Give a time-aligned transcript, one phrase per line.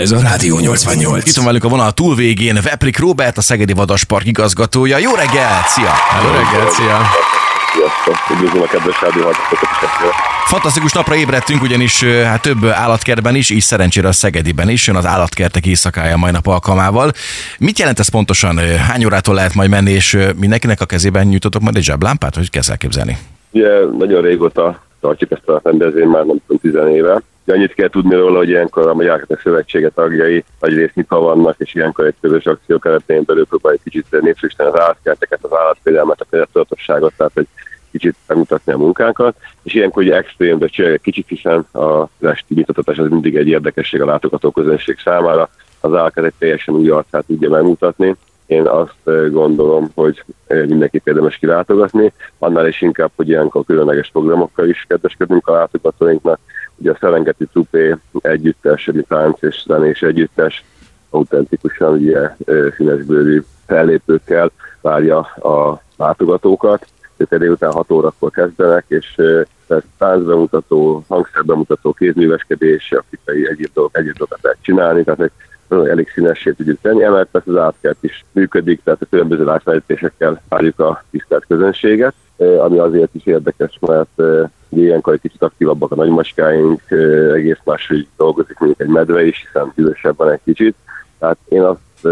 [0.00, 1.28] Ez a Rádió 88.
[1.28, 4.98] Itt van velünk a vonal túlvégén Veprik Robert, a Szegedi Vadaspark igazgatója.
[4.98, 5.66] Jó reggelt!
[5.66, 5.92] Szia!
[6.24, 7.00] Jó reggelt, szia!
[7.74, 9.22] Sziasztok, üdvözlöm a kedves rádió
[10.44, 15.06] Fantasztikus napra ébredtünk, ugyanis hát több állatkertben is, így szerencsére a Szegediben is, jön az
[15.06, 17.12] állatkertek éjszakája mai nap alkalmával.
[17.58, 18.58] Mit jelent ez pontosan?
[18.58, 22.70] Hány órától lehet majd menni, és mindenkinek a kezében nyújtotok majd egy zseblámpát, hogy kezd
[22.70, 23.18] elképzelni?
[23.50, 27.22] Ugye nagyon régóta tartjuk ezt a rendezvényt, már nem tudom, 10 éve.
[27.44, 31.54] De annyit kell tudni róla, hogy ilyenkor a Magyar Szövetsége tagjai nagy részt nyitva vannak,
[31.58, 36.26] és ilyenkor egy közös akció keretén belül próbáljuk kicsit népszerűsíteni az állatkerteket, az állatvédelmet, a
[36.30, 37.46] példátudatosságot, tehát hogy
[37.90, 42.98] kicsit megmutatni a munkánkat, és ilyenkor ugye extrém, de egy kicsit, hiszen az esti nyitotatás
[42.98, 45.48] az mindig egy érdekesség a látogató közönség számára,
[45.80, 48.16] az állatkertek teljesen új arcát tudja megmutatni,
[48.50, 54.84] én azt gondolom, hogy mindenki érdemes kilátogatni, annál is inkább, hogy ilyenkor különleges programokkal is
[54.88, 56.38] kedveskedünk a látogatóinknak.
[56.76, 60.64] Ugye a Szerengeti Cupé együttes, egy tánc és zenés együttes,
[61.10, 62.36] autentikusan ugye
[62.76, 66.86] színesbőrű fellépőkkel várja a látogatókat.
[67.16, 69.20] Ők délután 6 órakor kezdenek, és
[69.98, 75.30] táncbemutató, hangszerbemutató, kézműveskedés, afrikai egyéb dolgok, egyéb dolgokat lehet csinálni, tehát
[75.70, 77.02] elég színessé tudjuk tenni.
[77.02, 82.78] Emellett persze az átkert is működik, tehát a különböző látványítésekkel várjuk a tisztelt közönséget, ami
[82.78, 84.22] azért is érdekes, mert
[84.68, 86.90] ilyenkor egy kicsit aktívabbak a nagymaskáink,
[87.34, 90.74] egész máshogy dolgozik, mint egy medve is, hiszen van egy kicsit.
[91.18, 92.08] Tehát én azt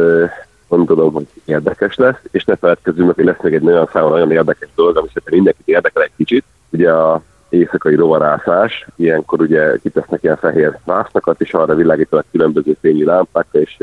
[0.68, 4.68] gondolom, hogy érdekes lesz, és ne feledkezzünk, hogy lesz még egy nagyon számomra nagyon érdekes
[4.74, 6.44] dolog, ami szerintem mindenkit érdekel egy kicsit.
[6.70, 13.04] Ugye a éjszakai rovarászás, ilyenkor ugye kitesznek ilyen fehér másznakat, és arra világítanak különböző fényű
[13.04, 13.76] lámpák, és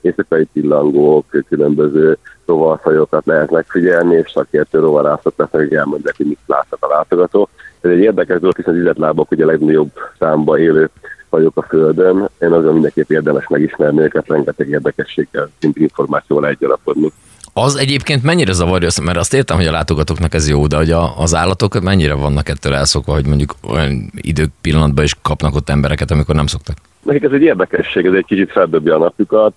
[0.00, 6.84] éjszakai pillangók, különböző rovarfajokat lehet megfigyelni, és szakértő rovarászok lesznek, hogy elmondják, hogy mit látnak
[6.84, 7.48] a látogató.
[7.80, 10.90] Ez egy érdekes dolog, hiszen az üzletlábok ugye a legnagyobb számba élő
[11.28, 12.28] fajok a Földön.
[12.38, 17.12] Én azon mindenképp érdemes megismerni őket, rengeteg érdekességgel, mint információval egy alapodni.
[17.54, 21.18] Az egyébként mennyire zavarja, mert azt értem, hogy a látogatóknak ez jó, de hogy a,
[21.18, 26.10] az állatok mennyire vannak ettől elszokva, hogy mondjuk olyan idők pillanatban is kapnak ott embereket,
[26.10, 26.76] amikor nem szoktak?
[27.02, 29.54] Nekik ez egy érdekesség, ez egy kicsit feldobja a napjukat.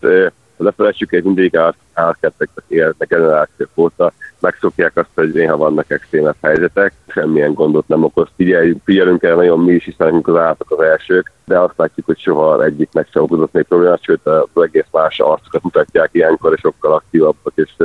[0.57, 1.59] Ne felejtsük, hogy mindig
[1.93, 8.27] átkertek élnek generációk óta, megszokják azt, hogy néha vannak extrémebb helyzetek, semmilyen gondot nem okoz.
[8.35, 12.19] Figyeljünk, figyelünk el nagyon mi is, hiszen az állatok az elsők, de azt látjuk, hogy
[12.19, 16.93] soha egyiknek sem okozott még problémát, sőt az egész más arcokat mutatják ilyenkor, és sokkal
[16.93, 17.75] aktívabbak, és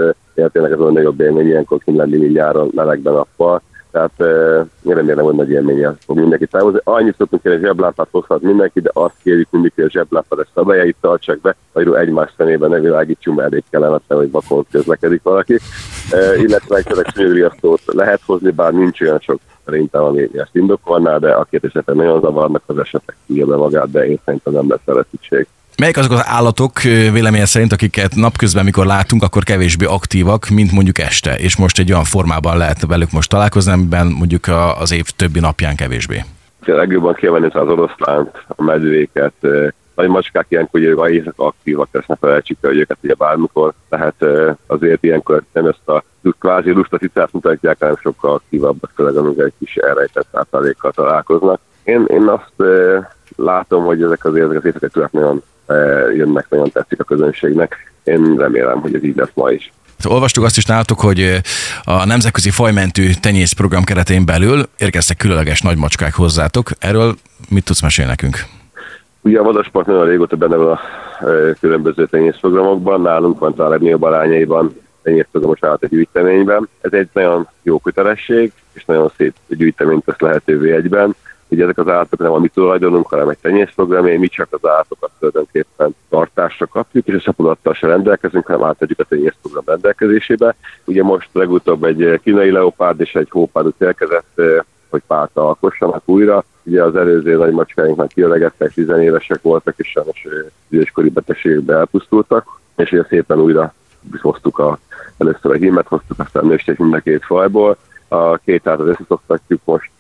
[0.52, 4.12] tényleg ez a nagyobb élmény ilyenkor kint lenni nyáron melegben nappal tehát
[4.82, 6.80] én remélem, hogy nagy élménye fog mindenki távozni.
[6.84, 10.96] Annyit szoktunk kérni, hogy zseblámpát hozhat mindenki, de azt kérjük mindig, hogy a zseblámpát szabályait
[11.00, 15.58] tartsák be, vagy egymás szemében ne világítsunk, mert elég kellemetlen, hogy vakon közlekedik valaki.
[16.12, 21.30] Uh, illetve egy szőriasztót lehet hozni, bár nincs olyan sok szerintem, ami ezt indokolná, de
[21.30, 25.04] a két esetben nagyon zavarnak az esetek, be magát, de én szerintem nem lesz erre
[25.10, 25.46] szükség.
[25.80, 26.80] Melyek azok az állatok
[27.12, 31.92] véleménye szerint, akiket napközben, mikor látunk, akkor kevésbé aktívak, mint mondjuk este, és most egy
[31.92, 34.44] olyan formában lehet velük most találkozni, amiben mondjuk
[34.80, 36.24] az év többi napján kevésbé?
[36.66, 39.32] A legjobban kiemelni az oroszlánt, a medvéket,
[39.94, 44.24] nagy macskák ilyenkor ugye a éjszaka aktívak, ne felejtsük hogy őket ugye bármikor lehet
[44.66, 46.04] azért ilyenkor nem ezt a
[46.38, 51.60] kvázi lustatitát mutatják, hanem sokkal aktívabbak, főleg amikor egy kis elrejtett általékkal találkoznak.
[51.82, 52.70] Én, én azt
[53.36, 55.42] látom, hogy ezek az ezek az éjszakák nagyon
[56.14, 57.92] jönnek, nagyon tetszik a közönségnek.
[58.04, 59.72] Én remélem, hogy ez így lesz ma is.
[60.08, 61.40] Olvastuk azt is nálatok, hogy
[61.84, 66.70] a Nemzetközi Fajmentű Tenyész Program keretén belül érkeztek különleges nagymacskák hozzátok.
[66.78, 67.14] Erről
[67.48, 68.44] mit tudsz mesélni nekünk?
[69.20, 70.80] Ugye a Vadaspark nagyon régóta benne van a
[71.60, 76.68] különböző tenyészprogramokban, nálunk van a legnagyobb arányaiban tenyészprogramos állat egy gyűjteményben.
[76.80, 81.14] Ez egy nagyon jó kötelesség, és nagyon szép gyűjteményt tesz lehetővé egyben.
[81.50, 85.10] Ugye ezek az állatok nem a mi tulajdonunk, hanem egy tenyészprogram, mi csak az állatokat
[85.18, 90.54] tulajdonképpen tartásra kapjuk, és a szapodattal se rendelkezünk, hanem átadjuk a tenyészprogram rendelkezésébe.
[90.84, 94.40] Ugye most legutóbb egy kínai leopárd és egy hópárd érkezett,
[94.88, 96.44] hogy párt alkossanak újra.
[96.62, 100.26] Ugye az előző nagy macskáinknak kiölegettek, tizenévesek voltak, és sajnos
[100.68, 103.74] időskori betegségbe elpusztultak, és ugye szépen újra
[104.20, 104.78] hoztuk a,
[105.18, 107.76] először a hímet hoztuk, aztán nősték mind a két fajból,
[108.12, 109.90] a két hátat összeszoktatjuk most,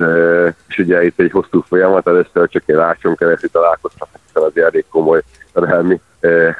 [0.68, 4.84] és ugye itt egy hosszú folyamat, először csak egy rácson keresztül találkoztak, hiszen az elég
[4.88, 5.22] komoly
[5.52, 6.00] terhelmi,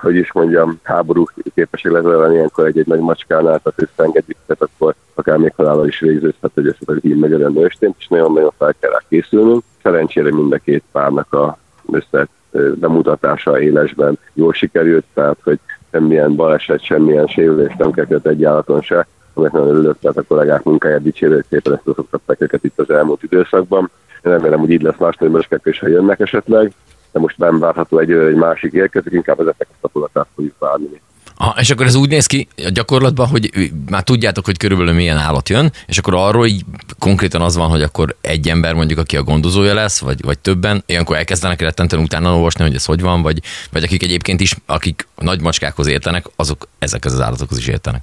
[0.01, 1.25] hogy is mondjam, háború
[1.55, 6.51] képesek lezelni ilyenkor egy-egy nagy macskánál, tehát összeengedjük, tehát akkor akár még halállal is végződhet,
[6.55, 7.51] hogy ezt a hím megy a
[7.99, 9.63] és nagyon-nagyon fel kell rá készülnünk.
[9.83, 11.59] Szerencsére mind a két párnak a
[11.93, 12.27] össze
[12.75, 15.59] bemutatása élesben jól sikerült, tehát hogy
[15.91, 20.63] semmilyen baleset, semmilyen sérülés nem kellett egy állaton se, amit nagyon örülök, tehát a kollégák
[20.63, 23.91] munkáját dicsérő szépen ezt szoktatták őket itt az elmúlt időszakban.
[24.25, 26.73] Én remélem, hogy így lesz más nagymörskek is, ha jönnek esetleg.
[27.13, 31.01] de most nem várható egy, egy másik érkezik, inkább ezeknek a tapasztalatát fogjuk várni.
[31.41, 33.51] Ha, és akkor ez úgy néz ki a gyakorlatban, hogy
[33.91, 36.65] már tudjátok, hogy körülbelül milyen állat jön, és akkor arról így
[36.99, 40.83] konkrétan az van, hogy akkor egy ember mondjuk, aki a gondozója lesz, vagy, vagy többen,
[40.87, 43.41] ilyenkor elkezdenek rettentően utána olvasni, hogy ez hogy van, vagy,
[43.73, 48.03] vagy akik egyébként is, akik nagy macskákhoz értenek, azok ezekhez az állatokhoz is értenek.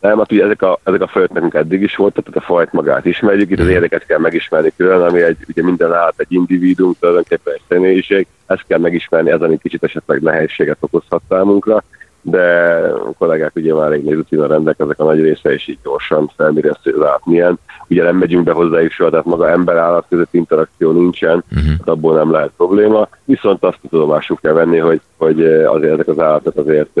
[0.00, 2.72] Nem, hát ugye ezek a, ezek a fajok nekünk eddig is voltak, tehát a fajt
[2.72, 6.94] magát ismerjük, itt az érdeket kell megismerni külön, ami egy, ugye minden állat egy individuum,
[7.00, 11.84] tulajdonképpen egy személyiség, ezt kell megismerni, ez ami kicsit esetleg nehézséget okozhat számunkra,
[12.30, 12.76] de
[13.08, 16.80] a kollégák ugye már egy rutina rendelkeznek a nagy része, és így gyorsan felméri ezt,
[16.82, 17.58] hogy az állat milyen.
[17.88, 21.72] Ugye nem megyünk be hozzájuk soha, tehát maga ember-állat között interakció nincsen, uh-huh.
[21.84, 23.08] abból nem lehet probléma.
[23.24, 27.00] Viszont azt tudomásuk kell venni, hogy, hogy azért ezek az állatok azért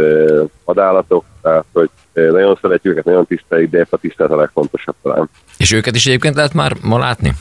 [0.64, 5.28] vadállatok, tehát hogy nagyon szeretjük őket, nagyon tiszteljük, de a tisztelet a legfontosabb talán.
[5.56, 7.32] És őket is egyébként lehet már ma látni?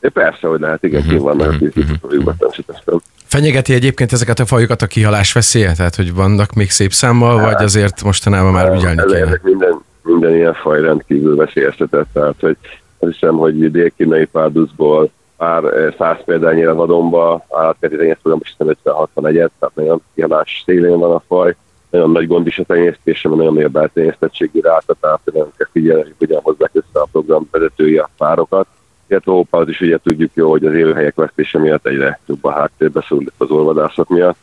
[0.00, 1.20] É, persze, hogy lehet, igen, uh-huh.
[1.20, 3.00] vannak a készítőjükben természetesen.
[3.34, 5.72] Fenyegeti egyébként ezeket a fajokat a kihalás veszélye?
[5.72, 9.18] Tehát, hogy vannak még szép számmal, hát, vagy azért mostanában már ügyelni kéne?
[9.18, 12.56] Ezek minden, minden ilyen faj rendkívül veszélyeztetett, tehát hogy
[12.98, 15.62] azt hiszem, hogy dél-kínai párduszból pár
[15.98, 18.76] száz példányira vadonba állatkerti tenyésztőben most hiszem
[19.14, 21.56] 50 egyet, tehát nagyon kihalás szélén van a faj,
[21.90, 25.68] nagyon nagy gond is a tenyésztése, mert nagyon nagy a beltenyésztettségi ráta, tehát nem kell
[25.72, 28.66] figyelni, hogy hogyan hozzák össze a program vezetői a párokat
[29.06, 33.04] illetve az is ugye tudjuk jó, hogy az élőhelyek vesztése miatt egyre több a háttérbe
[33.08, 34.36] szólít az olvadászat miatt.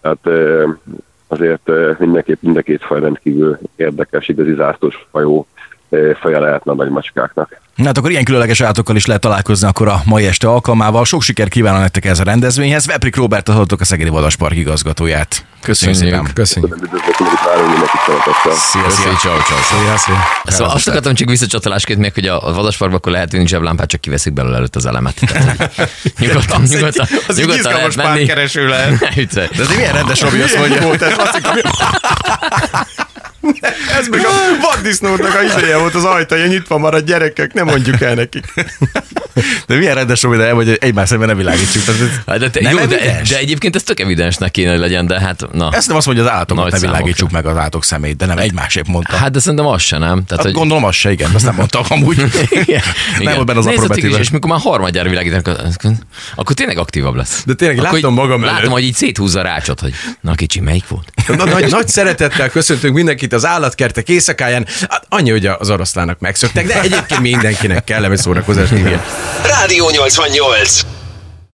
[0.00, 0.28] Tehát
[1.26, 5.46] azért mindenképp mind a két faj rendkívül érdekes, igazi zászlós fajó
[6.20, 7.60] faja lehetne a nagy macskáknak.
[7.74, 11.04] Na hát akkor ilyen különleges állatokkal is lehet találkozni akkor a mai este alkalmával.
[11.04, 12.86] Sok siker kívánok nektek ez a rendezvényhez.
[12.86, 15.44] Veprik Robert hallottok a Szegedi Vadaspark igazgatóját.
[15.60, 16.34] Köszönjük, Köszönjük szépen.
[16.34, 16.78] Köszönjük.
[18.52, 19.58] Szia, szia, ciao, ciao.
[19.62, 20.16] Szia, szia.
[20.44, 24.32] Szóval azt akartam csak visszacsatolásként még, hogy a vadasparkban akkor lehet vinni zseblámpát, csak kiveszik
[24.32, 25.14] belőle előtt az elemet.
[26.18, 28.24] nyugodtan, nyugodtan, az nyugodtan lehet menni.
[28.24, 28.98] kereső lehet.
[29.34, 30.80] De ez milyen rendes Robi azt mondja.
[33.98, 34.30] Ez meg a
[34.60, 38.46] vaddisznónak a izéje volt az ajtaja, nyitva marad gyerekek, nem mondjuk el nekik.
[39.66, 41.88] De milyen rendes Robi, de hogy egymás szemben ne világítsuk.
[41.88, 41.94] Ez
[42.26, 45.20] hát de, te, nem jó, de, de, egyébként ez tök evidensnek kéne, hogy legyen, de
[45.20, 45.70] hát na.
[45.72, 48.86] Ezt nem azt mondja, az állatokat ne világítsuk meg az állatok szemét, de nem egymásért
[48.86, 49.16] mondta.
[49.16, 50.08] Hát de szerintem az se nem.
[50.08, 50.52] Tehát, hát, hogy...
[50.52, 52.24] Gondolom az se, igen, azt nem mondtam amúgy.
[52.66, 52.82] igen.
[53.18, 55.80] Nem volt benne az is, és mikor már harmadjára világítanak,
[56.34, 57.42] akkor tényleg aktívabb lesz.
[57.46, 58.54] De tényleg akkor látom magam előtt.
[58.56, 61.12] Látom, hogy így széthúzza a rácsot, hogy na kicsi, melyik volt?
[61.26, 64.66] Na, nagy, nagy szeretettel köszöntünk mindenkit az állatkertek éjszakáján.
[64.88, 68.68] Hát annyi, hogy az oroszlának megszöktek, de egyébként mindenkinek kellemes szórakozás.
[69.44, 70.91] Rádió 88.